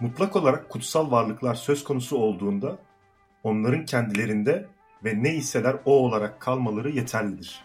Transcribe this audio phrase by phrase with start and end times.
[0.00, 2.78] Mutlak olarak kutsal varlıklar söz konusu olduğunda
[3.42, 4.66] onların kendilerinde
[5.04, 7.60] ve ne hisseler o olarak kalmaları yeterlidir.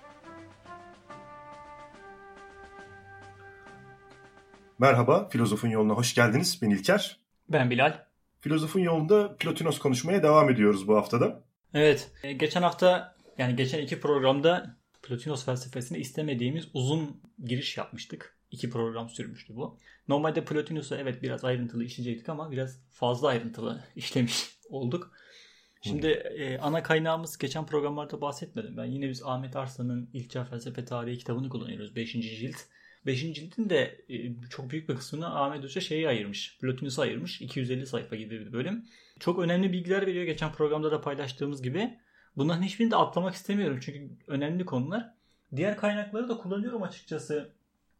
[4.79, 6.59] Merhaba, Filozofun Yoluna hoş geldiniz.
[6.61, 7.19] Ben İlker.
[7.49, 8.05] Ben Bilal.
[8.41, 11.43] Filozofun Yolunda Plotinos konuşmaya devam ediyoruz bu haftada.
[11.73, 18.32] Evet, e, geçen hafta yani geçen iki programda Plotinos felsefesini istemediğimiz uzun giriş yapmıştık.
[18.53, 19.77] İki program sürmüştü bu.
[20.07, 25.11] Normalde Plotinus'u evet biraz ayrıntılı işleyecektik ama biraz fazla ayrıntılı işlemiş olduk.
[25.81, 28.77] Şimdi e, ana kaynağımız geçen programlarda bahsetmedim.
[28.77, 31.95] Ben yine biz Ahmet Arslan'ın İlk Çağ Felsefe Tarihi kitabını kullanıyoruz.
[31.95, 32.11] 5.
[32.11, 32.55] cilt.
[33.05, 33.21] 5.
[33.33, 36.57] cildin de e, çok büyük bir kısmını Ahmet Hoca şeyi ayırmış.
[36.61, 37.41] Plotinus'u ayırmış.
[37.41, 38.85] 250 sayfa gibi bir bölüm.
[39.19, 40.25] Çok önemli bilgiler veriyor.
[40.25, 41.99] Geçen programda da paylaştığımız gibi.
[42.37, 43.79] Bunların hiçbirini de atlamak istemiyorum.
[43.81, 45.13] Çünkü önemli konular.
[45.55, 47.53] Diğer kaynakları da kullanıyorum açıkçası.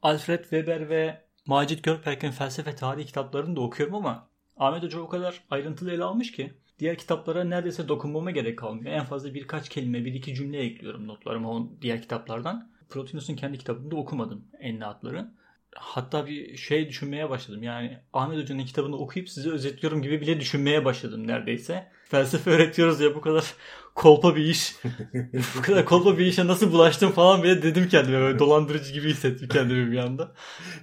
[0.03, 5.43] Alfred Weber ve Macit Görperk'in felsefe tarihi kitaplarını da okuyorum ama Ahmet Hoca o kadar
[5.49, 8.91] ayrıntılı ele almış ki diğer kitaplara neredeyse dokunmama gerek kalmıyor.
[8.91, 12.71] En fazla birkaç kelime, bir iki cümle ekliyorum notlarıma o diğer kitaplardan.
[12.89, 15.31] Plotinus'un kendi kitabında okumadım Ennaatları.
[15.75, 17.63] Hatta bir şey düşünmeye başladım.
[17.63, 21.91] Yani Ahmet Hoca'nın kitabını okuyup size özetliyorum gibi bile düşünmeye başladım neredeyse.
[22.09, 23.53] Felsefe öğretiyoruz ya bu kadar
[23.95, 24.75] kolpa bir iş.
[25.57, 28.19] bu kadar kolpa bir işe nasıl bulaştım falan bile dedim kendime.
[28.19, 30.31] Böyle dolandırıcı gibi hissettim kendimi bir anda.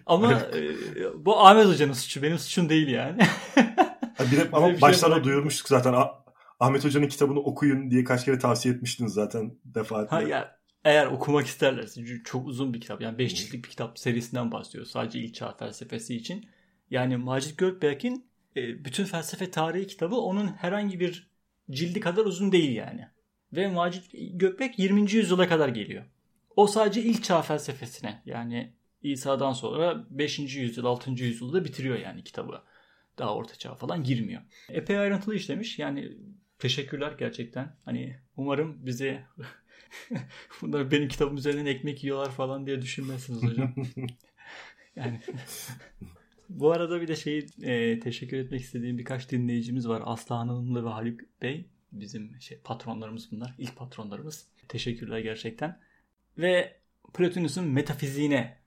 [0.07, 0.71] Ama e,
[1.15, 2.23] bu Ahmet Hoca'nın suçu.
[2.23, 3.23] Benim suçum değil yani.
[4.33, 5.95] bir de, ama bir baştan şey duyurmuştuk zaten.
[6.61, 10.17] Ahmet Hoca'nın kitabını okuyun diye kaç kere tavsiye etmiştiniz zaten defaatle.
[10.17, 14.53] Ha ya eğer okumak isterlerse çok uzun bir kitap yani 5 ciltlik bir kitap serisinden
[14.53, 16.49] bahsediyor sadece ilk çağ felsefesi için.
[16.91, 21.31] Yani Macit Gökberk'in e, bütün felsefe tarihi kitabı onun herhangi bir
[21.71, 23.09] cildi kadar uzun değil yani.
[23.53, 25.13] Ve Macit Gökberk 20.
[25.13, 26.05] yüzyıla kadar geliyor.
[26.57, 28.73] O sadece ilk çağ felsefesine yani
[29.03, 30.39] İsa'dan sonra 5.
[30.39, 31.11] yüzyıl 6.
[31.11, 32.63] yüzyılda bitiriyor yani kitabı.
[33.19, 34.43] Daha orta çağ falan girmiyor.
[34.69, 35.79] Epey ayrıntılı işlemiş.
[35.79, 36.13] Yani
[36.59, 37.77] teşekkürler gerçekten.
[37.85, 39.21] Hani umarım bizi
[40.63, 43.75] bunlar benim kitabım üzerinden ekmek yiyorlar falan diye düşünmezsiniz hocam.
[44.97, 45.21] yani
[46.49, 50.03] bu arada bir de şey e, teşekkür etmek istediğim birkaç dinleyicimiz var.
[50.05, 51.67] Aslı Hanımlı ve Haluk Bey.
[51.93, 53.55] Bizim şey patronlarımız bunlar.
[53.59, 54.47] İlk patronlarımız.
[54.69, 55.81] Teşekkürler gerçekten.
[56.39, 56.77] Ve
[57.15, 58.59] Plotinus'un metafiziğine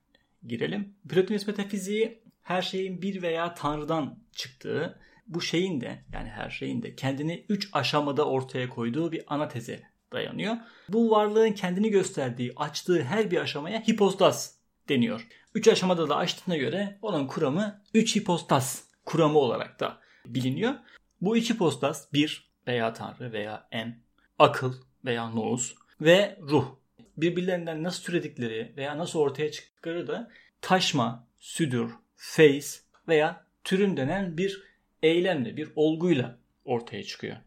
[0.48, 0.94] girelim.
[1.10, 6.96] Plotinus metafiziği her şeyin bir veya tanrıdan çıktığı, bu şeyin de yani her şeyin de
[6.96, 10.56] kendini üç aşamada ortaya koyduğu bir ana teze dayanıyor.
[10.90, 14.54] Bu varlığın kendini gösterdiği, açtığı her bir aşamaya hipostas
[14.90, 15.28] deniyor.
[15.56, 20.74] Üç aşamada da açtığına göre onun kuramı üç hipostas kuramı olarak da biliniyor.
[21.22, 24.00] Bu üç hipostas bir veya tanrı veya en,
[24.40, 24.74] akıl
[25.06, 26.76] veya nous ve ruh.
[27.18, 30.32] Birbirlerinden nasıl türedikleri veya nasıl ortaya çıktıkları da
[30.62, 32.68] taşma, südür, face
[33.08, 34.64] veya türün denen bir
[35.04, 37.38] eylemle, bir olguyla ortaya çıkıyor.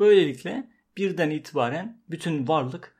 [0.00, 2.96] Böylelikle birden itibaren bütün varlık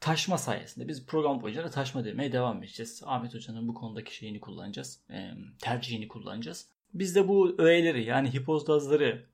[0.00, 3.02] taşma sayesinde biz program boyunca da taşma demeye devam edeceğiz.
[3.06, 5.00] Ahmet Hoca'nın bu konudaki şeyini kullanacağız.
[5.10, 6.68] E, tercihini kullanacağız.
[6.94, 9.26] Biz de bu öğeleri yani hipozdazları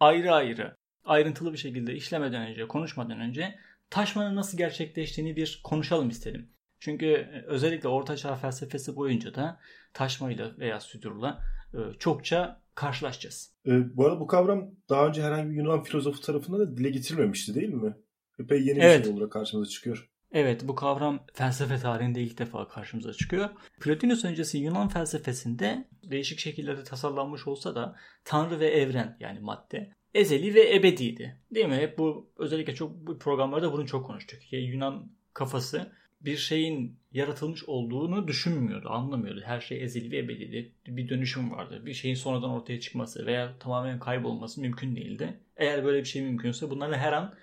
[0.00, 3.58] ayrı ayrı ayrıntılı bir şekilde işlemeden önce, konuşmadan önce
[3.90, 6.50] taşmanın nasıl gerçekleştiğini bir konuşalım istedim.
[6.80, 9.60] Çünkü e, özellikle Orta Çağ felsefesi boyunca da
[9.92, 11.34] taşmayla veya südürle
[11.74, 13.52] e, çokça karşılaşacağız.
[13.66, 17.54] E, bu arada bu kavram daha önce herhangi bir Yunan filozofu tarafından da dile getirilmemişti
[17.54, 17.94] değil mi?
[18.38, 18.98] Epey yeni evet.
[18.98, 20.10] bir şey olarak karşımıza çıkıyor.
[20.32, 23.48] Evet bu kavram felsefe tarihinde ilk defa karşımıza çıkıyor.
[23.80, 30.54] Plotinus öncesi Yunan felsefesinde değişik şekillerde tasarlanmış olsa da Tanrı ve evren yani madde ezeli
[30.54, 31.40] ve ebediydi.
[31.54, 31.74] Değil mi?
[31.74, 34.52] Hep bu özellikle çok bu programlarda bunu çok konuştuk.
[34.52, 35.92] Yani Yunan kafası
[36.24, 39.40] bir şeyin yaratılmış olduğunu düşünmüyordu, anlamıyordu.
[39.44, 40.72] Her şey ezeli ve ebediydi.
[40.86, 41.82] Bir dönüşüm vardı.
[41.86, 45.40] Bir şeyin sonradan ortaya çıkması veya tamamen kaybolması mümkün değildi.
[45.56, 47.34] Eğer böyle bir şey mümkünse bunların her an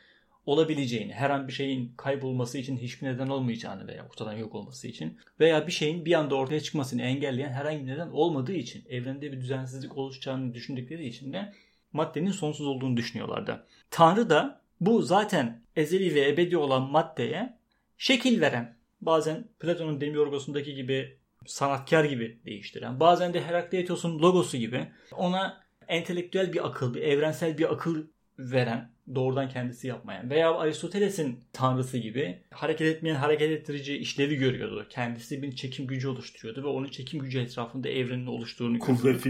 [0.45, 5.17] olabileceğini, her an bir şeyin kaybolması için hiçbir neden olmayacağını veya ortadan yok olması için
[5.39, 9.41] veya bir şeyin bir anda ortaya çıkmasını engelleyen herhangi bir neden olmadığı için, evrende bir
[9.41, 11.53] düzensizlik oluşacağını düşündükleri için de
[11.93, 13.65] maddenin sonsuz olduğunu düşünüyorlardı.
[13.89, 17.60] Tanrı da bu zaten ezeli ve ebedi olan maddeye
[18.01, 25.63] şekil veren, bazen Platon'un Demiurgos'undaki gibi sanatkar gibi değiştiren, bazen de Herakleitos'un logosu gibi ona
[25.87, 28.03] entelektüel bir akıl, bir evrensel bir akıl
[28.39, 34.87] veren, doğrudan kendisi yapmayan veya Aristoteles'in tanrısı gibi hareket etmeyen hareket ettirici işlevi görüyordu.
[34.89, 39.27] Kendisi bir çekim gücü oluşturuyordu ve onun çekim gücü etrafında evrenin oluştuğunu Kuvvet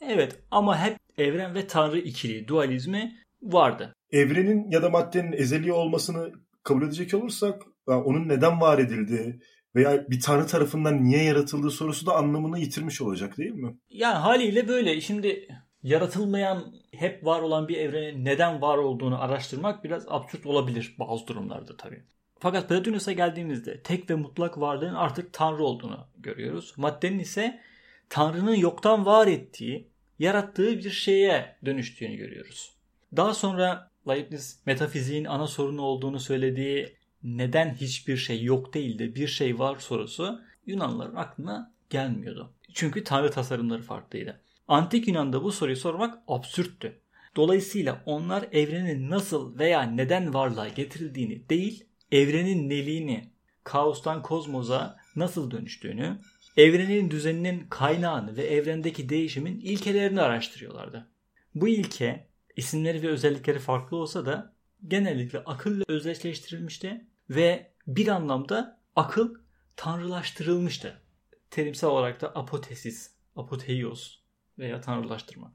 [0.00, 3.94] Evet ama hep evren ve tanrı ikili, dualizmi vardı.
[4.12, 6.32] Evrenin ya da maddenin ezeli olmasını
[6.62, 9.40] kabul edecek olursak onun neden var edildiği
[9.74, 13.76] veya bir tanrı tarafından niye yaratıldığı sorusu da anlamını yitirmiş olacak değil mi?
[13.90, 15.00] Yani haliyle böyle.
[15.00, 15.48] Şimdi
[15.82, 21.76] yaratılmayan, hep var olan bir evrenin neden var olduğunu araştırmak biraz absürt olabilir bazı durumlarda
[21.76, 22.02] tabii.
[22.38, 26.74] Fakat Platonis'e geldiğimizde tek ve mutlak varlığın artık Tanrı olduğunu görüyoruz.
[26.76, 27.60] Maddenin ise
[28.08, 32.76] Tanrı'nın yoktan var ettiği, yarattığı bir şeye dönüştüğünü görüyoruz.
[33.16, 36.96] Daha sonra Leibniz metafiziğin ana sorunu olduğunu söylediği
[37.26, 42.52] neden hiçbir şey yok değil de bir şey var sorusu Yunanlıların aklına gelmiyordu.
[42.74, 44.40] Çünkü tanrı tasarımları farklıydı.
[44.68, 47.00] Antik Yunan'da bu soruyu sormak absürttü.
[47.36, 53.30] Dolayısıyla onlar evrenin nasıl veya neden varlığa getirildiğini değil, evrenin neliğini,
[53.64, 56.18] kaostan kozmoza nasıl dönüştüğünü,
[56.56, 61.06] evrenin düzeninin kaynağını ve evrendeki değişimin ilkelerini araştırıyorlardı.
[61.54, 62.26] Bu ilke
[62.56, 64.52] isimleri ve özellikleri farklı olsa da
[64.88, 69.34] genellikle akılla özdeşleştirilmişti ve bir anlamda akıl
[69.76, 71.02] tanrılaştırılmıştı.
[71.50, 74.18] Terimsel olarak da apotesis, apoteios
[74.58, 75.52] veya tanrılaştırma.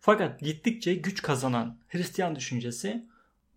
[0.00, 3.06] Fakat gittikçe güç kazanan Hristiyan düşüncesi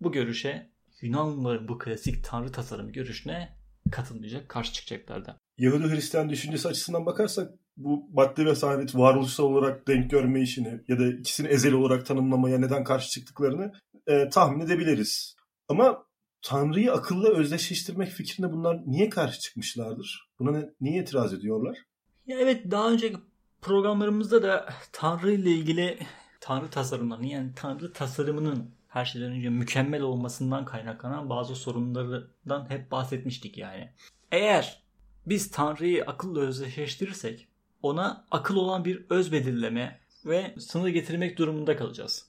[0.00, 0.70] bu görüşe
[1.00, 3.56] Yunanlıların bu klasik tanrı tasarım görüşüne
[3.90, 5.36] katılmayacak, karşı çıkacaklardı.
[5.58, 10.98] Yahudi Hristiyan düşüncesi açısından bakarsak bu madde ve saadet varoluşsal olarak denk görme işini ya
[10.98, 13.72] da ikisini ezel olarak tanımlamaya neden karşı çıktıklarını
[14.06, 15.36] e, tahmin edebiliriz.
[15.68, 16.05] Ama
[16.46, 20.28] Tanrı'yı akılla özdeşleştirmek fikrine bunlar niye karşı çıkmışlardır?
[20.38, 21.78] Buna ne, niye itiraz ediyorlar?
[22.26, 23.16] Ya evet daha önceki
[23.62, 25.98] programlarımızda da Tanrı ile ilgili
[26.40, 33.58] Tanrı tasarımlarının yani Tanrı tasarımının her şeyden önce mükemmel olmasından kaynaklanan bazı sorunlardan hep bahsetmiştik
[33.58, 33.90] yani.
[34.32, 34.82] Eğer
[35.26, 37.48] biz Tanrı'yı akılla özdeşleştirirsek
[37.82, 42.26] ona akıl olan bir öz belirleme ve sınır getirmek durumunda kalacağız.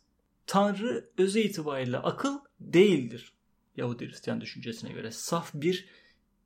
[0.47, 3.36] Tanrı özü itibariyle akıl değildir.
[3.77, 5.89] Yahudi Hristiyan düşüncesine göre saf bir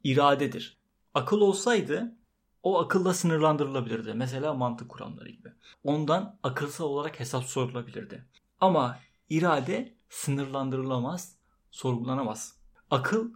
[0.04, 0.78] iradedir.
[1.14, 2.16] Akıl olsaydı
[2.64, 4.14] o akılla sınırlandırılabilirdi.
[4.14, 5.50] Mesela mantık kuramları gibi.
[5.84, 8.26] Ondan akılsal olarak hesap sorulabilirdi.
[8.60, 9.00] Ama
[9.30, 11.36] irade sınırlandırılamaz,
[11.72, 12.56] sorgulanamaz.
[12.92, 13.34] Akıl,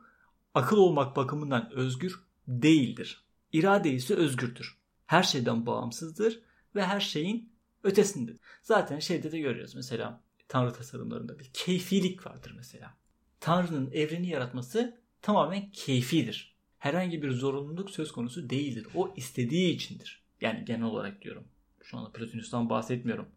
[0.54, 3.26] akıl olmak bakımından özgür değildir.
[3.54, 4.78] İrade ise özgürdür.
[5.06, 6.42] Her şeyden bağımsızdır
[6.76, 7.54] ve her şeyin
[7.84, 8.42] ötesindedir.
[8.62, 12.98] Zaten şeyde de görüyoruz mesela Tanrı tasarımlarında bir keyfilik vardır mesela.
[13.46, 16.56] Tanrı'nın evreni yaratması tamamen keyfidir.
[16.80, 18.88] Herhangi bir zorunluluk söz konusu değildir.
[18.96, 20.24] O istediği içindir.
[20.42, 21.44] Yani genel olarak diyorum.
[21.84, 23.28] Şu anda Platonus'tan bahsetmiyorum.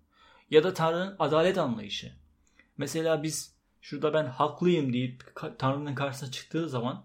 [0.50, 2.12] Ya da Tanrı'nın adalet anlayışı.
[2.78, 5.24] Mesela biz şurada ben haklıyım deyip
[5.58, 7.04] Tanrı'nın karşısına çıktığı zaman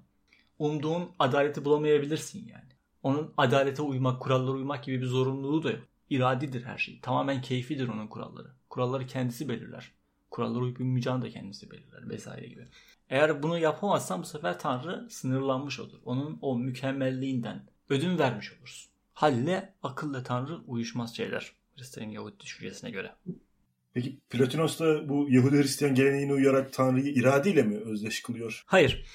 [0.60, 2.72] umduğun adaleti bulamayabilirsin yani.
[3.04, 5.84] Onun adalete uymak, kurallara uymak gibi bir zorunluluğu da yok.
[6.10, 7.00] İradidir her şey.
[7.02, 8.52] Tamamen keyfidir onun kuralları.
[8.70, 9.92] Kuralları kendisi belirler.
[10.32, 12.68] Kurallara uyup uymayacağını da kendisi belirler vesaire gibi.
[13.10, 16.00] Eğer bunu yapamazsan bu sefer Tanrı sınırlanmış olur.
[16.06, 18.92] Onun o mükemmelliğinden ödün vermiş olursun.
[19.14, 21.52] Halle akılla Tanrı uyuşmaz şeyler.
[21.76, 23.12] Hristiyan Yahudi düşüncesine göre.
[23.94, 28.64] Peki Platonos da bu Yahudi Hristiyan geleneğine uyarak Tanrı'yı iradeyle mi özdeş kılıyor?
[28.66, 29.06] Hayır.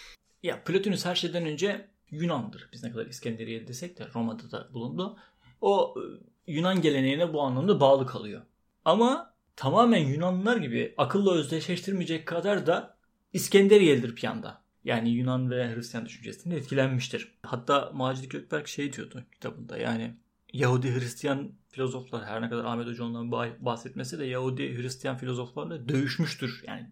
[0.42, 2.68] Ya Platonos her şeyden önce Yunan'dır.
[2.72, 5.16] Biz ne kadar İskenderiye desek de Roma'da da bulundu.
[5.60, 8.42] O e, Yunan geleneğine bu anlamda bağlı kalıyor.
[8.84, 12.97] Ama tamamen Yunanlılar gibi akılla özdeşleştirmeyecek kadar da
[13.32, 14.62] İskenderiyelidir bir yanda.
[14.84, 17.38] Yani Yunan ve Hristiyan düşüncesinden etkilenmiştir.
[17.42, 20.14] Hatta Macit Gökberk şey diyordu kitabında yani
[20.52, 26.64] Yahudi Hristiyan filozoflar her ne kadar Ahmet Hoca ondan bahsetmesi de Yahudi Hristiyan filozoflarla dövüşmüş,tür
[26.66, 26.90] Yani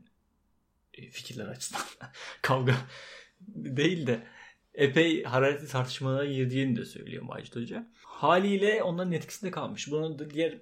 [0.95, 1.85] e, fikirler açısından
[2.43, 2.75] kavga
[3.57, 4.23] değil de
[4.75, 7.91] epey hararetli tartışmalara girdiğini de söylüyor Macit Hoca.
[8.03, 9.91] Haliyle onların etkisinde kalmış.
[9.91, 10.59] Bunun da diğer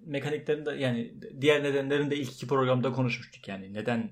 [0.00, 3.48] mekaniklerinde yani diğer nedenlerini de ilk iki programda konuşmuştuk.
[3.48, 4.10] Yani neden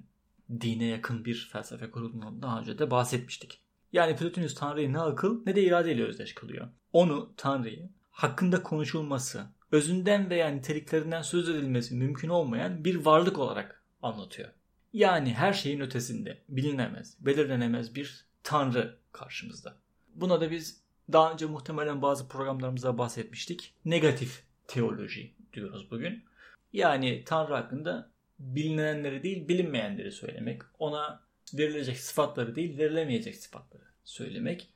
[0.61, 3.61] dine yakın bir felsefe kurulduğundan daha önce de bahsetmiştik.
[3.93, 6.69] Yani Plotinus Tanrı'yı ne akıl ne de iradeyle özdeş kılıyor.
[6.93, 14.49] Onu Tanrı'yı hakkında konuşulması, özünden veya niteliklerinden söz edilmesi mümkün olmayan bir varlık olarak anlatıyor.
[14.93, 19.77] Yani her şeyin ötesinde, bilinemez, belirlenemez bir tanrı karşımızda.
[20.15, 20.81] Buna da biz
[21.13, 23.75] daha önce muhtemelen bazı programlarımızda bahsetmiştik.
[23.85, 26.25] Negatif teoloji diyoruz bugün.
[26.73, 30.63] Yani tanrı hakkında bilinenleri değil bilinmeyenleri söylemek.
[30.79, 34.69] Ona verilecek sıfatları değil verilemeyecek sıfatları söylemek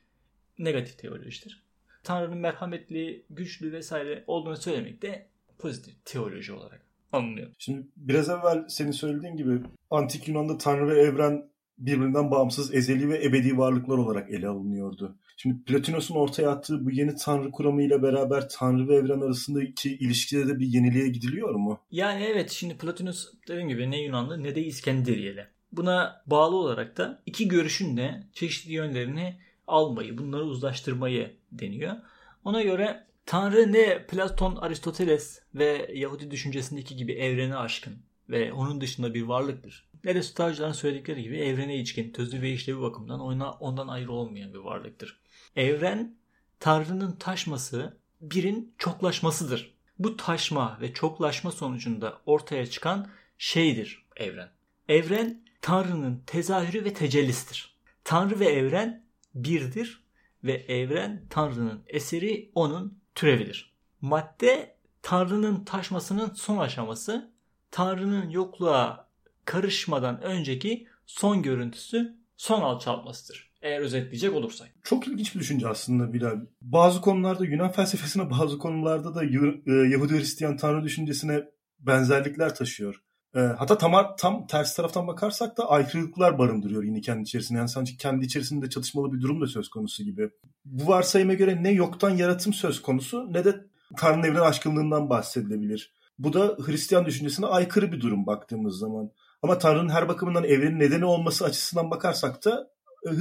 [0.58, 1.64] negatif teolojidir.
[2.02, 5.26] Tanrı'nın merhametli, güçlü vesaire olduğunu söylemek de
[5.58, 7.50] pozitif teoloji olarak anlıyor.
[7.58, 13.24] Şimdi biraz evvel senin söylediğin gibi antik Yunan'da Tanrı ve evren birbirinden bağımsız ezeli ve
[13.24, 15.18] ebedi varlıklar olarak ele alınıyordu.
[15.42, 20.48] Şimdi Platonos'un ortaya attığı bu yeni tanrı kuramı ile beraber tanrı ve evren arasındaki ilişkide
[20.48, 21.80] de bir yeniliğe gidiliyor mu?
[21.90, 25.46] Yani evet şimdi Platonos dediğim gibi ne Yunanlı ne de İskenderiyeli.
[25.72, 31.96] Buna bağlı olarak da iki görüşün de çeşitli yönlerini almayı, bunları uzlaştırmayı deniyor.
[32.44, 37.94] Ona göre Tanrı ne Platon, Aristoteles ve Yahudi düşüncesindeki gibi evrene aşkın
[38.28, 39.90] ve onun dışında bir varlıktır.
[40.04, 44.54] Ne de Stoacıların söyledikleri gibi evrene içkin, tözü ve işlevi bakımından ona, ondan ayrı olmayan
[44.54, 45.19] bir varlıktır.
[45.56, 46.16] Evren
[46.60, 49.74] Tanrı'nın taşması birin çoklaşmasıdır.
[49.98, 54.50] Bu taşma ve çoklaşma sonucunda ortaya çıkan şeydir evren.
[54.88, 57.76] Evren Tanrı'nın tezahürü ve tecellisidir.
[58.04, 59.04] Tanrı ve evren
[59.34, 60.04] birdir
[60.44, 63.72] ve evren Tanrı'nın eseri onun türevidir.
[64.00, 67.32] Madde Tanrı'nın taşmasının son aşaması,
[67.70, 69.08] Tanrı'nın yokluğa
[69.44, 73.49] karışmadan önceki son görüntüsü son alçaltmasıdır.
[73.62, 74.68] Eğer özetleyecek olursak.
[74.82, 76.40] Çok ilginç bir düşünce aslında Bilal.
[76.62, 81.44] Bazı konularda Yunan felsefesine bazı konularda da e, Yahudi Hristiyan Tanrı düşüncesine
[81.78, 83.02] benzerlikler taşıyor.
[83.36, 87.58] E, hatta tam, tam ters taraftan bakarsak da aykırılıklar barındırıyor yine kendi içerisinde.
[87.58, 90.30] Yani sanki kendi içerisinde çatışmalı bir durum da söz konusu gibi.
[90.64, 95.92] Bu varsayıma göre ne yoktan yaratım söz konusu ne de Tanrı'nın evren aşkınlığından bahsedilebilir.
[96.18, 99.10] Bu da Hristiyan düşüncesine aykırı bir durum baktığımız zaman.
[99.42, 102.70] Ama Tanrı'nın her bakımından evrenin nedeni olması açısından bakarsak da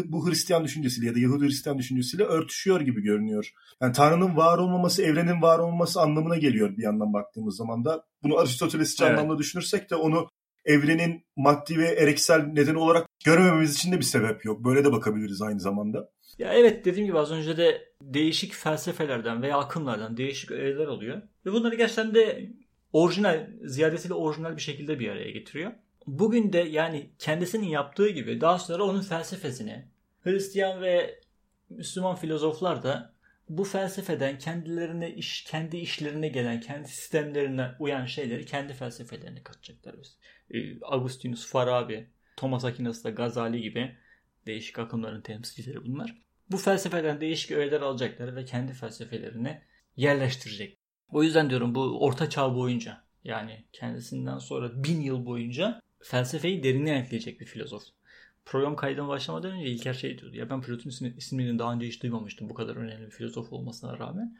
[0.05, 3.53] bu Hristiyan düşüncesiyle ya da Yahudi Hristiyan düşüncesiyle örtüşüyor gibi görünüyor.
[3.81, 8.05] Yani Tanrı'nın var olmaması, evrenin var olmaması anlamına geliyor bir yandan baktığımız zaman da.
[8.24, 9.19] Bunu Aristotelesçi evet.
[9.19, 10.29] anlamda düşünürsek de onu
[10.65, 14.65] evrenin maddi ve ereksel neden olarak görmememiz için de bir sebep yok.
[14.65, 16.09] Böyle de bakabiliriz aynı zamanda.
[16.38, 21.21] Ya evet dediğim gibi az önce de değişik felsefelerden veya akımlardan değişik öğeler oluyor.
[21.45, 22.50] Ve bunları gerçekten de
[22.93, 25.71] orijinal, ziyadesiyle orijinal bir şekilde bir araya getiriyor.
[26.08, 29.86] Bugün de yani kendisinin yaptığı gibi daha sonra onun felsefesini
[30.22, 31.20] Hristiyan ve
[31.70, 33.13] Müslüman filozoflar da
[33.50, 39.96] bu felsefeden kendilerine iş, kendi işlerine gelen, kendi sistemlerine uyan şeyleri kendi felsefelerine katacaklar.
[40.51, 43.96] Ee, Agustinus Farabi, Thomas Aquinas da Gazali gibi
[44.46, 46.18] değişik akımların temsilcileri bunlar.
[46.51, 49.63] Bu felsefeden değişik öğeler alacaklar ve kendi felsefelerine
[49.96, 50.77] yerleştirecek.
[51.12, 56.96] O yüzden diyorum bu orta çağ boyunca yani kendisinden sonra bin yıl boyunca felsefeyi derinden
[56.96, 57.84] etkileyecek bir filozof.
[58.46, 60.38] Program kaydına başlamadan önce İlker şey diyordu.
[60.38, 64.38] Ya ben Platon ismini daha önce hiç duymamıştım bu kadar önemli bir filozof olmasına rağmen.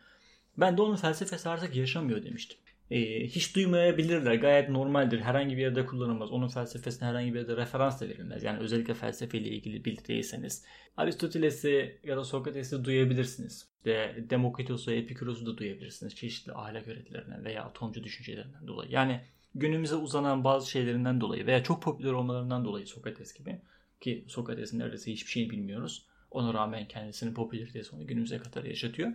[0.58, 2.58] Ben de onun felsefesi artık yaşamıyor demiştim.
[2.92, 4.36] Ee, hiç duymayabilirler.
[4.36, 5.20] Gayet normaldir.
[5.20, 6.32] Herhangi bir yerde kullanılmaz.
[6.32, 8.44] Onun felsefesine herhangi bir yerde referans da verilmez.
[8.44, 10.66] Yani özellikle felsefeyle ilgili bilgi değilseniz.
[10.98, 13.70] Aristoteles'i ya da Sokrates'i duyabilirsiniz.
[13.78, 16.16] İşte Demokritos'u, Epikuros'u da duyabilirsiniz.
[16.16, 18.92] Çeşitli ahlak öğretilerinden veya atomcu düşüncelerinden dolayı.
[18.92, 19.22] Yani
[19.56, 23.62] günümüze uzanan bazı şeylerinden dolayı veya çok popüler olmalarından dolayı Sokrates gibi
[24.02, 26.06] ki Sokrates'in neredeyse hiçbir şeyini bilmiyoruz.
[26.32, 29.12] Ona rağmen kendisini popülaritesi onu günümüze kadar yaşatıyor.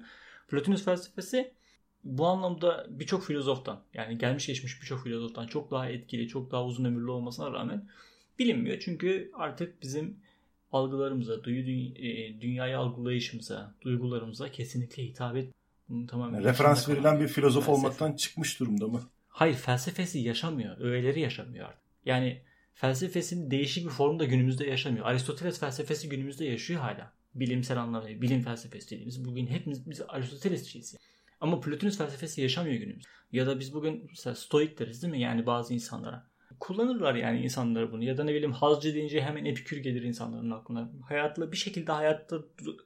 [0.48, 1.52] Plotinus felsefesi
[2.04, 6.84] bu anlamda birçok filozoftan yani gelmiş geçmiş birçok filozoftan çok daha etkili, çok daha uzun
[6.84, 7.88] ömürlü olmasına rağmen
[8.38, 8.80] bilinmiyor.
[8.80, 10.16] Çünkü artık bizim
[10.72, 11.60] algılarımıza, duyu,
[11.96, 15.54] e, dünyayı algılayışımıza, duygularımıza kesinlikle hitap et.
[16.08, 17.86] Tamamen referans verilen bir filozof felsefe.
[17.86, 19.02] olmaktan çıkmış durumda mı?
[19.34, 20.80] Hayır felsefesi yaşamıyor.
[20.80, 21.84] Öğeleri yaşamıyor artık.
[22.04, 22.42] Yani
[22.74, 25.06] felsefesinin değişik bir formda günümüzde yaşamıyor.
[25.06, 27.12] Aristoteles felsefesi günümüzde yaşıyor hala.
[27.34, 29.24] Bilimsel anlamda, bilim felsefesi dediğimiz.
[29.24, 30.96] Bugün hepimiz biz Aristotelesçiyiz.
[31.40, 33.08] Ama Plotinus felsefesi yaşamıyor günümüzde.
[33.32, 35.20] Ya da biz bugün mesela stoik deriz değil mi?
[35.20, 36.26] Yani bazı insanlara.
[36.60, 38.04] Kullanırlar yani insanları bunu.
[38.04, 40.90] Ya da ne bileyim hazcı deyince hemen epikür gelir insanların aklına.
[41.08, 42.38] Hayatla bir şekilde hayatta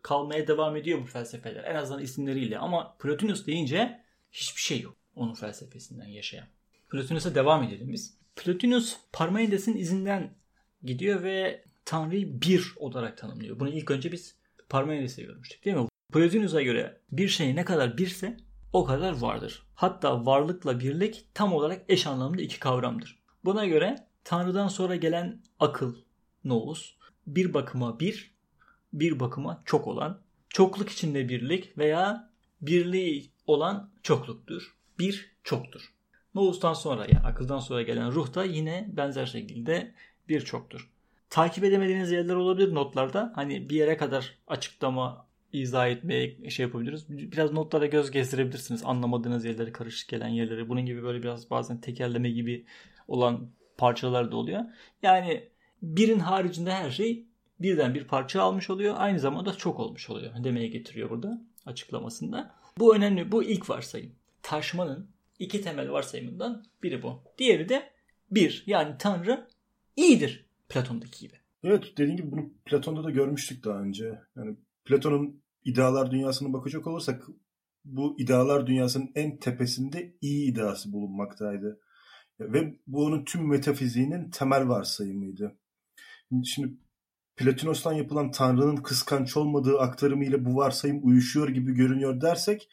[0.02, 1.64] kalmaya devam ediyor bu felsefeler.
[1.64, 2.58] En azından isimleriyle.
[2.58, 4.00] Ama Plotinus deyince
[4.32, 6.46] hiçbir şey yok onun felsefesinden yaşayan.
[6.90, 8.18] Plotinus'a devam edelim biz.
[8.36, 10.34] Plotinus Parmenides'in izinden
[10.82, 13.60] gidiyor ve Tanrı'yı bir olarak tanımlıyor.
[13.60, 14.36] Bunu ilk önce biz
[14.68, 15.88] Parmenides'e görmüştük değil mi?
[16.12, 18.36] Plotinus'a göre bir şey ne kadar birse
[18.72, 19.62] o kadar vardır.
[19.74, 23.18] Hatta varlıkla birlik tam olarak eş anlamlı iki kavramdır.
[23.44, 25.94] Buna göre Tanrı'dan sonra gelen akıl,
[26.44, 26.94] nous,
[27.26, 28.34] bir bakıma bir,
[28.92, 35.92] bir bakıma çok olan, çokluk içinde birlik veya birliği olan çokluktur bir çoktur.
[36.34, 39.92] Nous'tan sonra yani akıldan sonra gelen ruh da yine benzer şekilde
[40.28, 40.90] bir çoktur.
[41.30, 43.32] Takip edemediğiniz yerler olabilir notlarda.
[43.34, 47.08] Hani bir yere kadar açıklama, izah etmeye şey yapabiliriz.
[47.08, 48.82] Biraz notlara göz gezdirebilirsiniz.
[48.84, 50.68] Anlamadığınız yerleri, karışık gelen yerleri.
[50.68, 52.66] Bunun gibi böyle biraz bazen tekerleme gibi
[53.08, 54.64] olan parçalar da oluyor.
[55.02, 55.48] Yani
[55.82, 57.26] birin haricinde her şey
[57.60, 58.94] birden bir parça almış oluyor.
[58.98, 60.44] Aynı zamanda çok olmuş oluyor.
[60.44, 62.54] Demeye getiriyor burada açıklamasında.
[62.78, 63.32] Bu önemli.
[63.32, 67.22] Bu ilk varsayım taşmanın iki temel varsayımından biri bu.
[67.38, 67.90] Diğeri de
[68.30, 69.48] bir yani Tanrı
[69.96, 71.36] iyidir Platon'daki gibi.
[71.62, 74.18] Evet dediğim gibi bunu Platon'da da görmüştük daha önce.
[74.36, 77.24] Yani Platon'un idealar dünyasına bakacak olursak
[77.84, 81.80] bu idealar dünyasının en tepesinde iyi ideası bulunmaktaydı.
[82.40, 85.58] Ve bu onun tüm metafiziğinin temel varsayımıydı.
[86.44, 86.74] Şimdi
[87.36, 92.68] Platonos'tan yapılan Tanrı'nın kıskanç olmadığı aktarımı ile bu varsayım uyuşuyor gibi görünüyor dersek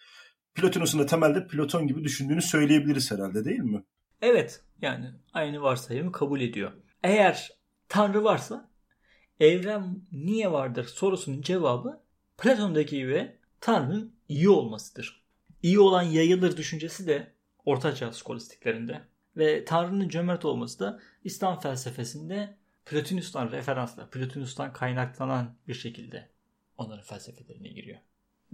[0.55, 3.83] Plotinus'un da temelde Platon gibi düşündüğünü söyleyebiliriz herhalde değil mi?
[4.21, 6.71] Evet yani aynı varsayımı kabul ediyor.
[7.03, 7.51] Eğer
[7.89, 8.69] Tanrı varsa
[9.39, 12.01] evren niye vardır sorusunun cevabı
[12.37, 13.31] Platon'daki gibi
[13.61, 15.23] Tanrı'nın iyi olmasıdır.
[15.63, 17.35] İyi olan yayılır düşüncesi de
[17.65, 19.01] Ortaçağ skolastiklerinde
[19.37, 26.29] ve Tanrı'nın cömert olması da İslam felsefesinde Plotinus'tan referansla, Plotinus'tan kaynaklanan bir şekilde
[26.77, 27.99] onların felsefelerine giriyor.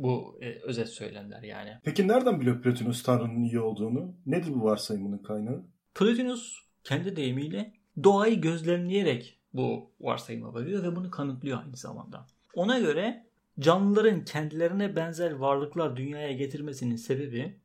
[0.01, 1.77] Bu e, özet söylemler yani.
[1.83, 4.15] Peki nereden biliyor Plotinus Tanrı'nın iyi olduğunu?
[4.25, 5.63] Nedir bu varsayımının kaynağı?
[5.95, 12.27] Plotinus kendi deyimiyle doğayı gözlemleyerek bu varsayıma varıyor ve bunu kanıtlıyor aynı zamanda.
[12.53, 13.25] Ona göre
[13.59, 17.59] canlıların kendilerine benzer varlıklar dünyaya getirmesinin sebebi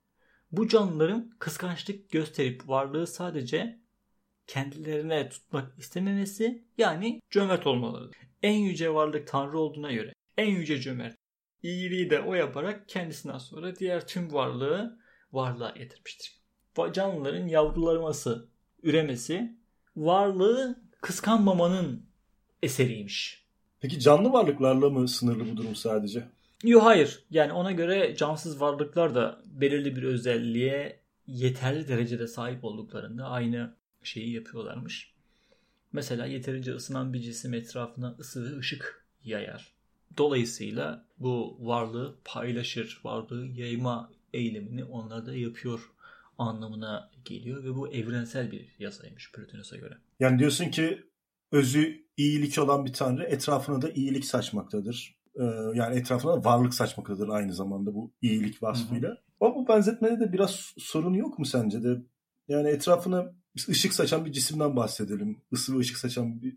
[0.52, 3.80] bu canlıların kıskançlık gösterip varlığı sadece
[4.46, 8.16] kendilerine tutmak istememesi yani cömert olmalarıdır.
[8.42, 11.16] En yüce varlık Tanrı olduğuna göre en yüce cömert
[11.62, 14.98] iyiliği de o yaparak kendisinden sonra diğer tüm varlığı
[15.32, 16.36] varlığa getirmiştir.
[16.92, 18.48] Canlıların yavrularması,
[18.82, 19.56] üremesi
[19.96, 22.06] varlığı kıskanmamanın
[22.62, 23.46] eseriymiş.
[23.80, 26.28] Peki canlı varlıklarla mı sınırlı bu durum sadece?
[26.64, 27.24] Yok hayır.
[27.30, 34.32] Yani ona göre cansız varlıklar da belirli bir özelliğe yeterli derecede sahip olduklarında aynı şeyi
[34.32, 35.12] yapıyorlarmış.
[35.92, 39.75] Mesela yeterince ısınan bir cisim etrafına ısı ve ışık yayar.
[40.18, 45.90] Dolayısıyla bu varlığı paylaşır, varlığı yayma eylemini onlar da yapıyor
[46.38, 49.94] anlamına geliyor ve bu evrensel bir yasaymış Plotinus'a göre.
[50.20, 51.02] Yani diyorsun ki
[51.52, 55.16] özü iyilik olan bir tanrı etrafına da iyilik saçmaktadır.
[55.40, 55.44] Ee,
[55.74, 59.08] yani etrafına varlık saçmaktadır aynı zamanda bu iyilik vasfıyla.
[59.08, 59.18] Hı hı.
[59.40, 62.02] Ama bu benzetmede de biraz sorun yok mu sence de?
[62.48, 63.32] Yani etrafına
[63.68, 65.42] ışık saçan bir cisimden bahsedelim.
[65.52, 66.56] Isı ve ışık saçan bir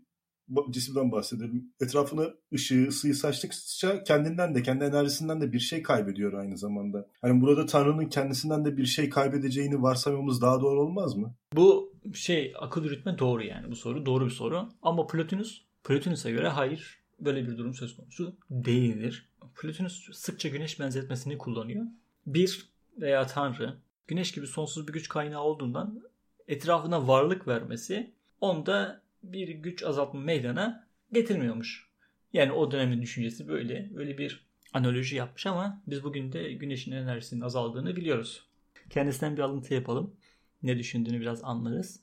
[0.70, 1.72] cisimden bahsedelim.
[1.80, 7.06] Etrafına ışığı, ısıyı saçtıkça kendinden de, kendi enerjisinden de bir şey kaybediyor aynı zamanda.
[7.22, 11.34] Hani burada Tanrı'nın kendisinden de bir şey kaybedeceğini varsaymamız daha doğru olmaz mı?
[11.52, 14.06] Bu şey akıl yürütme doğru yani bu soru.
[14.06, 14.68] Doğru bir soru.
[14.82, 19.28] Ama Plotinus, Plotinus'a göre hayır böyle bir durum söz konusu değildir.
[19.54, 21.86] Plotinus sıkça güneş benzetmesini kullanıyor.
[22.26, 22.68] Bir
[23.00, 26.02] veya Tanrı güneş gibi sonsuz bir güç kaynağı olduğundan
[26.48, 31.90] etrafına varlık vermesi onda bir güç azaltma meydana getirmiyormuş.
[32.32, 33.94] Yani o dönemin düşüncesi böyle.
[33.94, 38.46] Böyle bir analoji yapmış ama biz bugün de güneşin enerjisinin azaldığını biliyoruz.
[38.90, 40.16] Kendisinden bir alıntı yapalım.
[40.62, 42.00] Ne düşündüğünü biraz anlarız.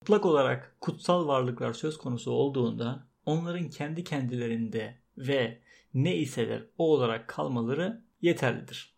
[0.00, 5.60] Mutlak olarak kutsal varlıklar söz konusu olduğunda onların kendi kendilerinde ve
[5.94, 8.96] ne iseler o olarak kalmaları yeterlidir.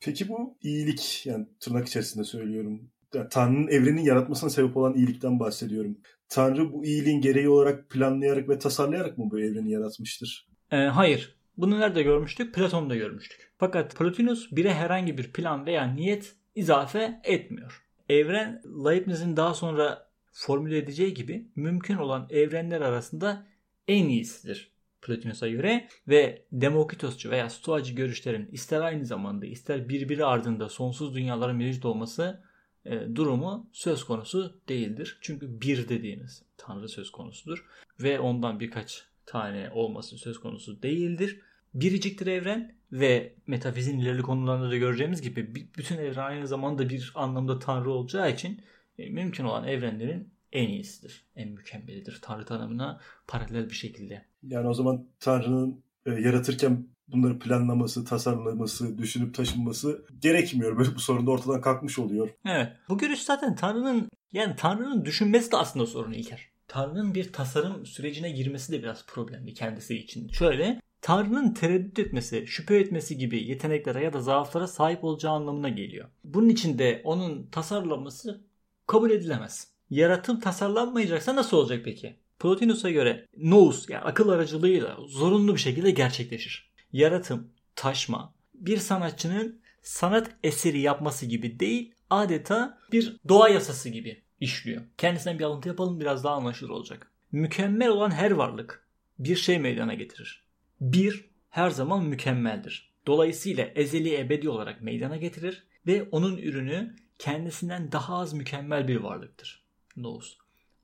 [0.00, 2.90] Peki bu iyilik yani tırnak içerisinde söylüyorum.
[3.14, 5.98] Yani Tanrı'nın evrenin yaratmasına sebep olan iyilikten bahsediyorum.
[6.28, 10.48] Tanrı bu iyiliğin gereği olarak planlayarak ve tasarlayarak mı bu evreni yaratmıştır?
[10.70, 11.36] Ee, hayır.
[11.56, 12.54] Bunu nerede görmüştük?
[12.54, 13.52] Platon'da görmüştük.
[13.58, 17.82] Fakat Plotinus bire herhangi bir plan veya niyet izafe etmiyor.
[18.08, 23.46] Evren Leibniz'in daha sonra formüle edeceği gibi mümkün olan evrenler arasında
[23.88, 24.74] en iyisidir.
[25.02, 31.56] Plotinus'a göre ve Demokritosçu veya Stoacı görüşlerin ister aynı zamanda ister birbiri ardında sonsuz dünyaların
[31.56, 32.42] mevcut olması
[32.86, 35.18] e, durumu söz konusu değildir.
[35.20, 37.66] Çünkü bir dediğimiz Tanrı söz konusudur
[38.00, 41.40] ve ondan birkaç tane olması söz konusu değildir.
[41.74, 47.58] Biriciktir evren ve metafizin ilerli konularında da göreceğimiz gibi bütün evren aynı zamanda bir anlamda
[47.58, 48.60] Tanrı olacağı için
[48.98, 52.18] e, mümkün olan evrenlerin en iyisidir, en mükemmelidir.
[52.22, 54.24] Tanrı tanımına paralel bir şekilde.
[54.42, 60.78] Yani o zaman Tanrı'nın e, yaratırken bunları planlaması, tasarlaması, düşünüp taşınması gerekmiyor.
[60.78, 62.28] Böyle bu sorun da ortadan kalkmış oluyor.
[62.46, 62.72] Evet.
[62.88, 66.48] Bu görüş zaten Tanrı'nın yani Tanrı'nın düşünmesi de aslında sorunu İlker.
[66.68, 70.28] Tanrı'nın bir tasarım sürecine girmesi de biraz problemli kendisi için.
[70.28, 76.08] Şöyle Tanrı'nın tereddüt etmesi, şüphe etmesi gibi yeteneklere ya da zaaflara sahip olacağı anlamına geliyor.
[76.24, 78.44] Bunun için de onun tasarlaması
[78.86, 79.68] kabul edilemez.
[79.90, 82.16] Yaratım tasarlanmayacaksa nasıl olacak peki?
[82.38, 86.73] Plotinus'a göre nous yani akıl aracılığıyla zorunlu bir şekilde gerçekleşir.
[86.94, 94.82] Yaratım, taşma bir sanatçının sanat eseri yapması gibi değil adeta bir doğa yasası gibi işliyor.
[94.98, 97.12] Kendisinden bir alıntı yapalım biraz daha anlaşılır olacak.
[97.32, 98.86] Mükemmel olan her varlık
[99.18, 100.44] bir şey meydana getirir.
[100.80, 102.92] Bir her zaman mükemmeldir.
[103.06, 109.64] Dolayısıyla ezeli ebedi olarak meydana getirir ve onun ürünü kendisinden daha az mükemmel bir varlıktır.
[109.96, 110.36] Nous.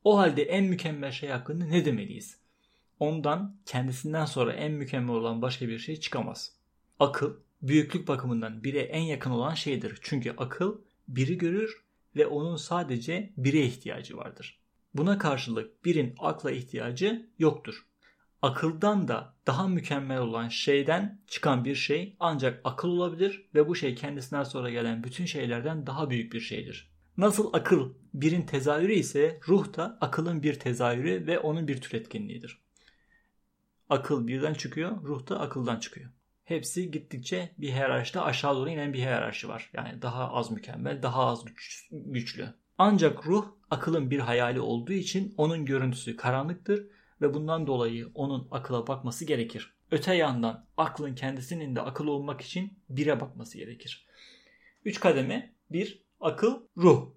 [0.05, 2.40] O halde en mükemmel şey hakkında ne demeliyiz?
[3.01, 6.53] Ondan kendisinden sonra en mükemmel olan başka bir şey çıkamaz.
[6.99, 9.99] Akıl büyüklük bakımından bire en yakın olan şeydir.
[10.03, 11.85] Çünkü akıl biri görür
[12.17, 14.61] ve onun sadece bire ihtiyacı vardır.
[14.95, 17.87] Buna karşılık birin akla ihtiyacı yoktur.
[18.43, 23.95] akıldan da daha mükemmel olan şeyden çıkan bir şey ancak akıl olabilir ve bu şey
[23.95, 26.91] kendisinden sonra gelen bütün şeylerden daha büyük bir şeydir.
[27.17, 32.59] Nasıl akıl birin tezahürü ise ruh da akılın bir tezahürü ve onun bir türetkenliğidir.
[33.91, 36.11] Akıl birden çıkıyor, ruh da akıldan çıkıyor.
[36.45, 39.71] Hepsi gittikçe bir hiyerarşide aşağı doğru inen bir hiyerarşi var.
[39.73, 42.55] Yani daha az mükemmel, daha az güç, güçlü.
[42.79, 46.87] Ancak ruh akılın bir hayali olduğu için onun görüntüsü karanlıktır
[47.21, 49.75] ve bundan dolayı onun akıla bakması gerekir.
[49.91, 54.07] Öte yandan aklın kendisinin de akıl olmak için bire bakması gerekir.
[54.85, 55.55] Üç kademe.
[55.71, 57.11] Bir, akıl, ruh.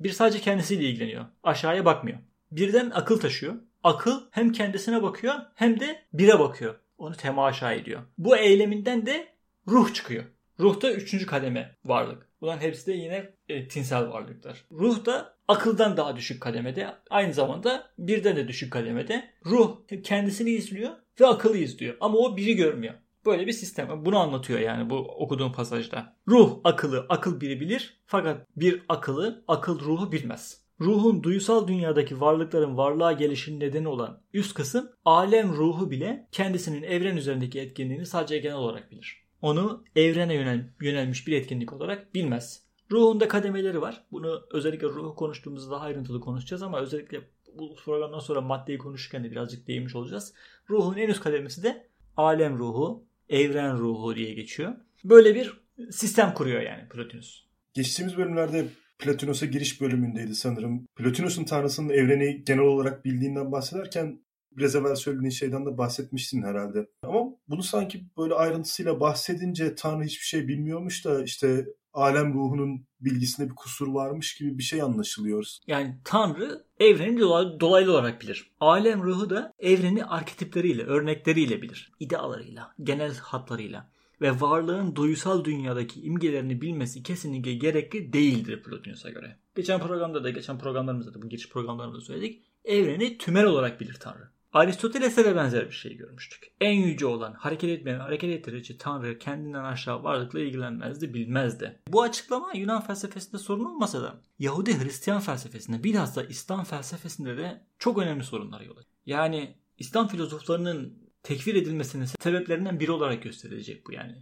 [0.00, 1.24] Bir sadece kendisiyle ilgileniyor.
[1.42, 2.18] Aşağıya bakmıyor.
[2.50, 3.54] Birden akıl taşıyor.
[3.84, 6.74] Akıl hem kendisine bakıyor hem de bire bakıyor.
[6.98, 8.02] Onu temaşa ediyor.
[8.18, 9.28] Bu eyleminden de
[9.68, 10.24] ruh çıkıyor.
[10.60, 12.28] Ruh da üçüncü kademe varlık.
[12.40, 14.64] Bunların hepsi de yine e, tinsel varlıklar.
[14.72, 16.94] Ruh da akıldan daha düşük kademede.
[17.10, 19.30] Aynı zamanda birden de düşük kademede.
[19.46, 21.96] Ruh kendisini izliyor ve akıllı izliyor.
[22.00, 22.94] Ama o biri görmüyor.
[23.26, 24.04] Böyle bir sistem.
[24.04, 26.16] Bunu anlatıyor yani bu okuduğum pasajda.
[26.28, 28.02] Ruh akıllı, akıl biri bilir.
[28.06, 30.63] Fakat bir akıllı, akıl ruhu bilmez.
[30.84, 37.16] Ruhun duysal dünyadaki varlıkların varlığa gelişinin nedeni olan üst kısım alem ruhu bile kendisinin evren
[37.16, 39.24] üzerindeki etkinliğini sadece genel olarak bilir.
[39.42, 42.62] Onu evrene yönel, yönelmiş bir etkinlik olarak bilmez.
[42.90, 44.04] Ruhunda kademeleri var.
[44.12, 47.20] Bunu özellikle ruhu konuştuğumuzda daha ayrıntılı konuşacağız ama özellikle
[47.58, 50.34] bu programdan sonra maddeyi konuşurken de birazcık değinmiş olacağız.
[50.70, 54.74] Ruhun en üst kademesi de alem ruhu, evren ruhu diye geçiyor.
[55.04, 57.44] Böyle bir sistem kuruyor yani Plotinus.
[57.74, 58.66] Geçtiğimiz bölümlerde
[58.98, 60.86] Platonos'a giriş bölümündeydi sanırım.
[60.96, 66.86] Platonos'un tanrısının evreni genel olarak bildiğinden bahsederken biraz evvel söylediğin şeyden de bahsetmiştin herhalde.
[67.02, 73.50] Ama bunu sanki böyle ayrıntısıyla bahsedince Tanrı hiçbir şey bilmiyormuş da işte alem ruhunun bilgisinde
[73.50, 75.60] bir kusur varmış gibi bir şey anlaşılıyoruz.
[75.66, 77.20] Yani Tanrı evreni
[77.60, 78.50] dolaylı olarak bilir.
[78.60, 81.92] Alem ruhu da evreni arketipleriyle, örnekleriyle bilir.
[82.00, 83.90] İdealarıyla, genel hatlarıyla
[84.24, 89.38] ve varlığın duysal dünyadaki imgelerini bilmesi kesinlikle gerekli değildir Plotinus'a göre.
[89.56, 92.42] Geçen programda da, geçen programlarımızda da bu giriş programlarında da söyledik.
[92.64, 94.28] Evreni tümel olarak bilir Tanrı.
[94.52, 96.52] Aristoteles'e de benzer bir şey görmüştük.
[96.60, 101.80] En yüce olan hareket etmeyen hareket ettirici Tanrı kendinden aşağı varlıkla ilgilenmezdi, bilmezdi.
[101.88, 107.98] Bu açıklama Yunan felsefesinde sorun olmasa da Yahudi Hristiyan felsefesinde bilhassa İslam felsefesinde de çok
[107.98, 108.96] önemli sorunlar yol açıyor.
[109.06, 114.14] Yani İslam filozoflarının tekfir edilmesinin sebeplerinden biri olarak gösterilecek bu yani.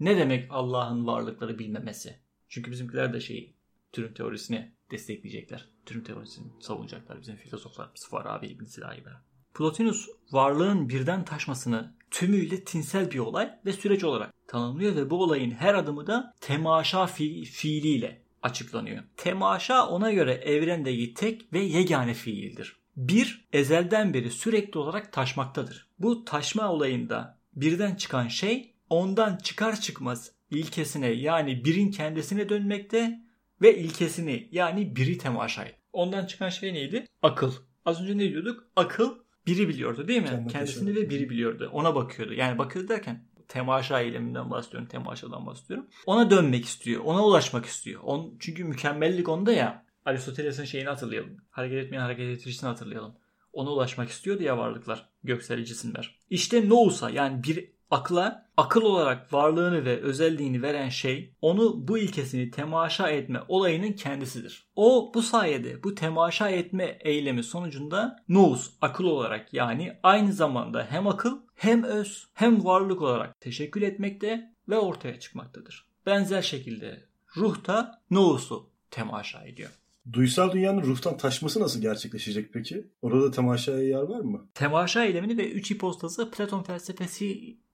[0.00, 2.18] Ne demek Allah'ın varlıkları bilmemesi?
[2.48, 3.54] Çünkü bizimkiler de şey
[3.92, 5.68] türün teorisini destekleyecekler.
[5.86, 7.90] Türün teorisini savunacaklar bizim filozoflar.
[8.10, 9.08] Farabi, İbn Sina gibi.
[9.54, 15.50] Plotinus varlığın birden taşmasını tümüyle tinsel bir olay ve süreç olarak tanımlıyor ve bu olayın
[15.50, 19.02] her adımı da temaşa fi fiiliyle açıklanıyor.
[19.16, 22.79] Temaşa ona göre evrendeki tek ve yegane fiildir.
[23.00, 25.88] Bir, ezelden beri sürekli olarak taşmaktadır.
[25.98, 33.20] Bu taşma olayında birden çıkan şey ondan çıkar çıkmaz ilkesine yani birin kendisine dönmekte
[33.62, 35.76] ve ilkesini yani biri temaşa et.
[35.92, 37.06] Ondan çıkan şey neydi?
[37.22, 37.52] Akıl.
[37.84, 38.70] Az önce ne diyorduk?
[38.76, 39.14] Akıl
[39.46, 40.28] biri biliyordu değil mi?
[40.28, 41.70] Kendi Kendisini ve biri biliyordu.
[41.72, 42.34] Ona bakıyordu.
[42.34, 44.88] Yani bakıyordu derken temaşa eyleminden bahsediyorum.
[44.88, 45.86] Temaşadan bahsediyorum.
[46.06, 47.04] Ona dönmek istiyor.
[47.04, 48.00] Ona ulaşmak istiyor.
[48.04, 49.89] On, çünkü mükemmellik onda ya.
[50.04, 51.36] Aristoteles'in şeyini hatırlayalım.
[51.50, 53.14] Hareket etmeyen hareket ettiricisini hatırlayalım.
[53.52, 55.08] Ona ulaşmak istiyordu ya varlıklar.
[55.24, 56.18] Göksel cisimler.
[56.30, 62.50] İşte Nous'a yani bir akla akıl olarak varlığını ve özelliğini veren şey onu bu ilkesini
[62.50, 64.66] temaşa etme olayının kendisidir.
[64.76, 71.06] O bu sayede bu temaşa etme eylemi sonucunda nous akıl olarak yani aynı zamanda hem
[71.06, 75.86] akıl hem öz hem varlık olarak teşekkül etmekte ve ortaya çıkmaktadır.
[76.06, 77.04] Benzer şekilde
[77.36, 79.70] ruh da nous'u temaşa ediyor.
[80.12, 82.86] Duysal dünyanın ruhtan taşması nasıl gerçekleşecek peki?
[83.02, 84.48] Orada temaşaya yer var mı?
[84.54, 87.26] Temaşa eylemini ve üç hipostazı Platon felsefesi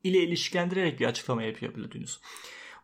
[0.04, 2.20] ile ilişkilendirerek bir açıklama yapıyor Plotinus.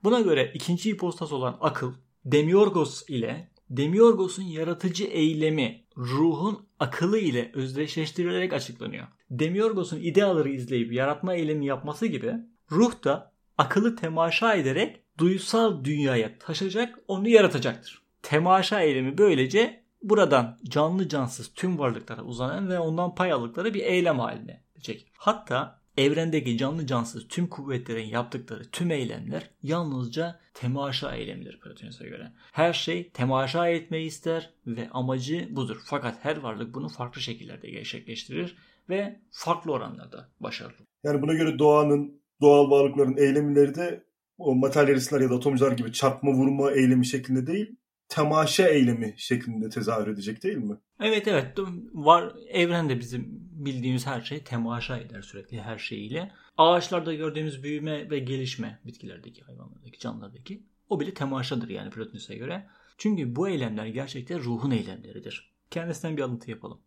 [0.04, 1.92] Buna göre ikinci hipostaz olan akıl,
[2.24, 9.06] Demiorgos ile Demiorgos'un yaratıcı eylemi ruhun akıllı ile özdeşleştirilerek açıklanıyor.
[9.30, 12.34] Demiorgos'un ideaları izleyip yaratma eylemi yapması gibi
[12.70, 18.01] ruh da akıllı temaşa ederek duysal dünyaya taşacak, onu yaratacaktır.
[18.22, 24.18] Temaşa eylemi böylece buradan canlı cansız tüm varlıklara uzanan ve ondan pay aldıkları bir eylem
[24.18, 25.06] haline gelecek.
[25.16, 32.32] Hatta evrendeki canlı cansız tüm kuvvetlerin yaptıkları tüm eylemler yalnızca temaşa eylemidir Platonis'e göre.
[32.52, 35.80] Her şey temaşa etmeyi ister ve amacı budur.
[35.84, 38.56] Fakat her varlık bunu farklı şekillerde gerçekleştirir
[38.88, 40.86] ve farklı oranlarda başarılı.
[41.04, 44.04] Yani buna göre doğanın, doğal varlıkların eylemleri de
[44.38, 47.76] o materyalistler ya da atomcular gibi çarpma vurma eylemi şeklinde değil,
[48.08, 50.76] temaşa eylemi şeklinde tezahür edecek değil mi?
[51.00, 51.58] Evet evet
[51.92, 56.32] var evrende bizim bildiğimiz her şey temaşa eder sürekli her şeyiyle.
[56.58, 62.66] Ağaçlarda gördüğümüz büyüme ve gelişme bitkilerdeki, hayvanlardaki, canlılardaki o bile temaşadır yani Plotinus'a göre.
[62.98, 65.52] Çünkü bu eylemler gerçekten ruhun eylemleridir.
[65.70, 66.80] Kendisinden bir alıntı yapalım.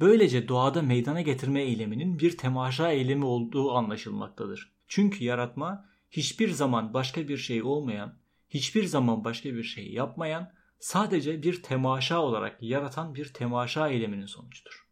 [0.00, 4.72] Böylece doğada meydana getirme eyleminin bir temaşa eylemi olduğu anlaşılmaktadır.
[4.88, 8.18] Çünkü yaratma hiçbir zaman başka bir şey olmayan,
[8.48, 14.86] hiçbir zaman başka bir şey yapmayan, sadece bir temaşa olarak yaratan bir temaşa eyleminin sonucudur.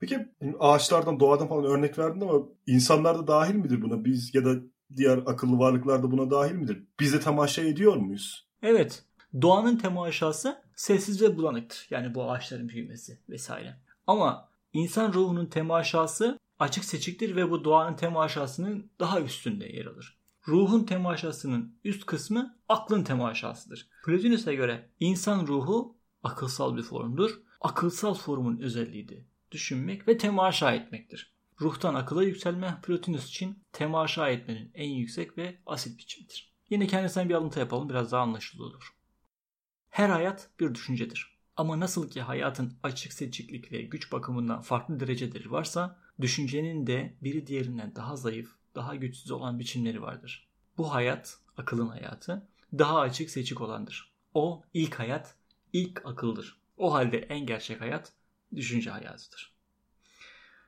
[0.00, 4.04] Peki ağaçlardan, doğadan falan örnek verdin ama insanlar da dahil midir buna?
[4.04, 4.54] Biz ya da
[4.96, 6.82] diğer akıllı varlıklar da buna dahil midir?
[7.00, 8.48] Biz de temaşa ediyor muyuz?
[8.62, 9.04] Evet.
[9.42, 11.86] Doğanın temaşası sessiz ve bulanıktır.
[11.90, 13.76] Yani bu ağaçların büyümesi vesaire.
[14.06, 20.17] Ama insan ruhunun temaşası açık seçiktir ve bu doğanın temaşasının daha üstünde yer alır.
[20.48, 23.88] Ruhun temaşasının üst kısmı aklın temaşasıdır.
[24.04, 27.30] Plotinus'a göre insan ruhu akılsal bir formdur.
[27.60, 31.34] Akılsal formun özelliği de düşünmek ve temaşa etmektir.
[31.60, 36.54] Ruhtan akıla yükselme Plotinus için temaşa etmenin en yüksek ve asil biçimidir.
[36.70, 38.94] Yine kendisinden bir alıntı yapalım biraz daha anlaşılır olur.
[39.90, 41.38] Her hayat bir düşüncedir.
[41.56, 47.46] Ama nasıl ki hayatın açık seçiklik ve güç bakımından farklı dereceleri varsa, düşüncenin de biri
[47.46, 50.48] diğerinden daha zayıf, daha güçsüz olan biçimleri vardır.
[50.78, 54.12] Bu hayat, akılın hayatı, daha açık seçik olandır.
[54.34, 55.34] O ilk hayat,
[55.72, 56.60] ilk akıldır.
[56.76, 58.12] O halde en gerçek hayat
[58.54, 59.54] düşünce hayatıdır.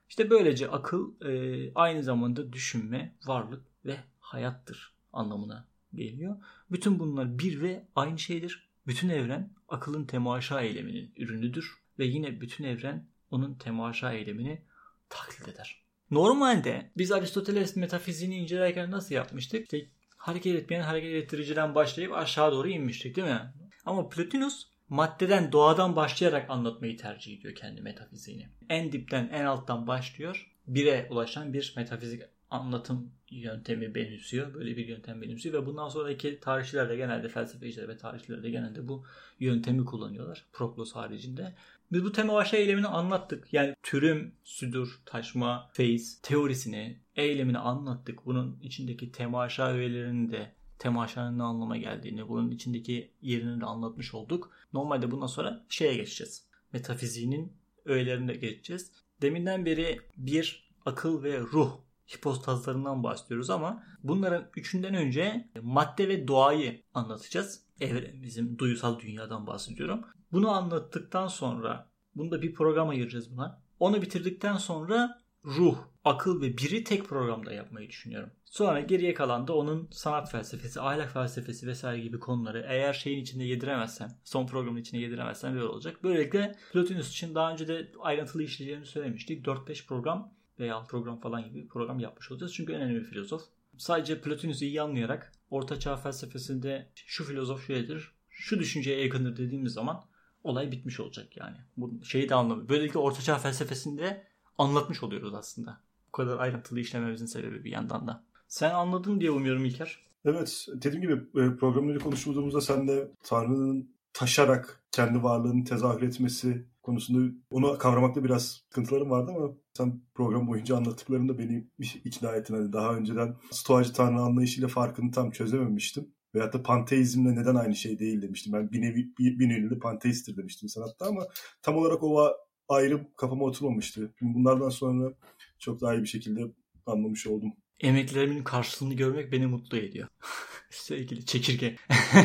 [0.08, 6.36] İşte böylece akıl e, aynı zamanda düşünme, varlık ve hayattır anlamına geliyor.
[6.70, 8.68] Bütün bunlar bir ve aynı şeydir.
[8.86, 14.62] Bütün evren akılın temaşa eyleminin ürünüdür ve yine bütün evren onun temaşa eylemini
[15.08, 15.82] taklit eder.
[16.10, 19.62] Normalde biz Aristoteles metafiziğini incelerken nasıl yapmıştık?
[19.62, 23.52] İşte hareket etmeyen hareket ettiriciden başlayıp aşağı doğru inmiştik değil mi?
[23.86, 28.48] Ama Plotinus maddeden, doğadan başlayarak anlatmayı tercih ediyor kendi metafiziğini.
[28.68, 30.50] En dipten, en alttan başlıyor.
[30.66, 34.54] Bire ulaşan bir metafizik anlatım yöntemi benimsiyor.
[34.54, 38.88] Böyle bir yöntem benimsiyor ve bundan sonraki tarihçiler de genelde felsefeciler ve tarihçiler de genelde
[38.88, 39.04] bu
[39.40, 40.46] yöntemi kullanıyorlar.
[40.52, 41.54] Proklos haricinde.
[41.92, 43.52] Biz bu tema başa eylemini anlattık.
[43.52, 48.26] Yani türüm, südur, taşma, feyiz teorisini, eylemini anlattık.
[48.26, 54.50] Bunun içindeki temaşa öğelerinin de temaşanın ne anlama geldiğini, bunun içindeki yerini de anlatmış olduk.
[54.72, 56.46] Normalde bundan sonra şeye geçeceğiz.
[56.72, 57.52] Metafiziğinin
[57.84, 58.92] öğelerine geçeceğiz.
[59.22, 61.72] Deminden beri bir akıl ve ruh
[62.16, 67.62] hipostazlarından bahsediyoruz ama bunların üçünden önce madde ve doğayı anlatacağız.
[67.80, 70.00] Evren, bizim duyusal dünyadan bahsediyorum.
[70.32, 73.62] Bunu anlattıktan sonra bunda bir program ayıracağız buna.
[73.80, 78.30] Onu bitirdikten sonra ruh, akıl ve biri tek programda yapmayı düşünüyorum.
[78.44, 83.44] Sonra geriye kalan da onun sanat felsefesi, ahlak felsefesi vesaire gibi konuları eğer şeyin içinde
[83.44, 86.04] yediremezsem, son programın içinde yediremezsem böyle olacak.
[86.04, 89.46] Böylelikle Plotinus için daha önce de ayrıntılı işleyeceğini söylemiştik.
[89.46, 92.54] 4-5 program veya program falan gibi program yapmış olacağız.
[92.54, 93.42] Çünkü önemli bir filozof.
[93.76, 100.04] Sadece Plotinus'u iyi anlayarak Orta Çağ felsefesinde şu filozof şöyledir, şu düşünceye yakındır dediğimiz zaman
[100.44, 101.56] olay bitmiş olacak yani.
[101.76, 102.68] Bu şeyi de anlamı.
[102.68, 104.26] Böylelikle Orta Çağ felsefesinde
[104.58, 105.80] anlatmış oluyoruz aslında.
[106.08, 108.24] Bu kadar ayrıntılı işlememizin sebebi bir yandan da.
[108.48, 109.98] Sen anladın diye umuyorum İlker.
[110.24, 110.66] Evet.
[110.74, 117.78] Dediğim gibi e, programları konuştuğumuzda sen de Tanrı'nın taşarak kendi varlığını tezahür etmesi konusunda onu
[117.78, 121.68] kavramakta biraz sıkıntılarım vardı ama sen program boyunca anlattıklarında beni
[122.04, 122.54] ikna ettin.
[122.54, 126.14] Hani daha önceden stoacı tanrı anlayışıyla farkını tam çözememiştim.
[126.34, 128.52] Veyahut da panteizmle neden aynı şey değil demiştim.
[128.52, 131.26] Ben bir nevi bir, nevi panteisttir demiştim sanatta ama
[131.62, 132.32] tam olarak o
[132.68, 134.14] ayrı kafama oturmamıştı.
[134.20, 135.12] Bunlardan sonra
[135.58, 136.40] çok daha iyi bir şekilde
[136.86, 137.52] anlamış oldum.
[137.80, 140.08] Emeklerimin karşılığını görmek beni mutlu ediyor.
[140.70, 141.76] Sevgili çekirge.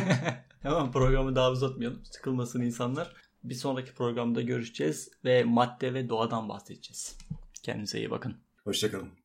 [0.63, 2.05] tamam programı daha uzatmayalım.
[2.05, 3.24] Sıkılmasın insanlar.
[3.45, 7.17] Bir sonraki programda görüşeceğiz ve madde ve doğadan bahsedeceğiz.
[7.63, 8.37] Kendinize iyi bakın.
[8.63, 9.24] Hoşçakalın.